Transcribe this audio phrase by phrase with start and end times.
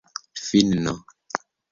[0.51, 0.95] finno